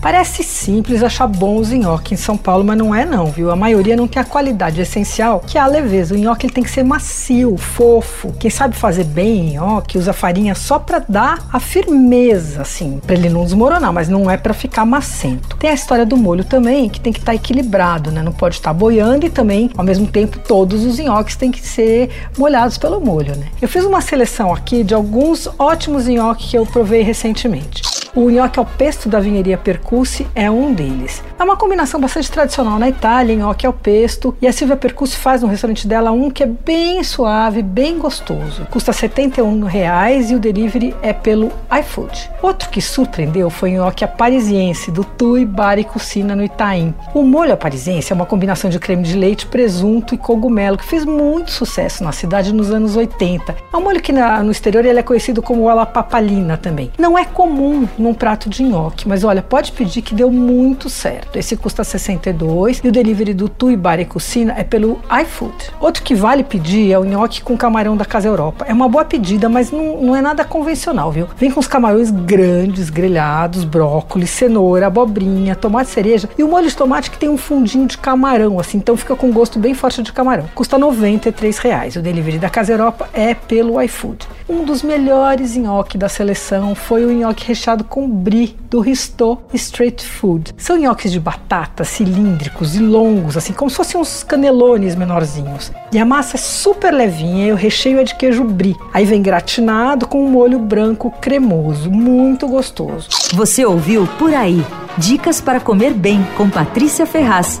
[0.00, 3.50] Parece simples achar bons nhoque em São Paulo, mas não é não, viu?
[3.50, 6.14] A maioria não tem a qualidade essencial, que é a leveza.
[6.14, 8.32] O nhoque ele tem que ser macio, fofo.
[8.38, 13.28] Quem sabe fazer bem nhoque usa farinha só para dar a firmeza, assim, para ele
[13.28, 15.56] não desmoronar, mas não é para ficar macento.
[15.56, 18.22] Tem a história do molho também, que tem que estar tá equilibrado, né?
[18.22, 21.66] Não pode estar tá boiando e também, ao mesmo tempo, todos os nhoques têm que
[21.66, 22.08] ser
[22.38, 23.48] molhados pelo molho, né?
[23.60, 27.87] Eu fiz uma seleção aqui de alguns ótimos nhoques que eu provei recentemente.
[28.18, 31.22] O nhoque ao pesto da vinheria Percussi é um deles.
[31.38, 35.40] É uma combinação bastante tradicional na Itália, nhoque ao pesto, e a Silvia Percussi faz
[35.40, 38.66] no restaurante dela um que é bem suave, bem gostoso.
[38.72, 42.28] Custa 71 reais e o delivery é pelo iFood.
[42.42, 46.92] Outro que surpreendeu foi o nhoque parisiense do Tui Bar e Cucina no Itaim.
[47.14, 51.04] O molho parisiense é uma combinação de creme de leite, presunto e cogumelo que fez
[51.04, 53.54] muito sucesso na cidade nos anos 80.
[53.72, 56.90] É um molho que na, no exterior ele é conhecido como ala papalina também.
[56.98, 61.36] Não é comum num prato de nhoque, mas olha, pode pedir que deu muito certo.
[61.38, 65.54] Esse custa 62 e o delivery do Tui Bar e Cucina é pelo iFood.
[65.78, 68.64] Outro que vale pedir é o nhoque com camarão da Casa Europa.
[68.66, 71.28] É uma boa pedida, mas não, não é nada convencional, viu?
[71.36, 76.76] Vem com os camarões grandes, grelhados, brócolis, cenoura, abobrinha, tomate cereja e o molho de
[76.76, 80.12] tomate que tem um fundinho de camarão, assim, então fica com gosto bem forte de
[80.12, 80.48] camarão.
[80.54, 81.96] Custa 93 reais.
[81.96, 84.26] O delivery da Casa Europa é pelo iFood.
[84.48, 90.02] Um dos melhores nhoque da seleção foi o nhoque recheado com brie do Risto Street
[90.02, 90.54] Food.
[90.56, 95.70] São nhoques de batata cilíndricos e longos, assim como se fossem uns canelones menorzinhos.
[95.92, 98.74] E a massa é super levinha e o recheio é de queijo brie.
[98.94, 103.08] Aí vem gratinado com um molho branco cremoso, muito gostoso.
[103.34, 104.64] Você ouviu Por Aí.
[104.96, 107.60] Dicas para comer bem com Patrícia Ferraz.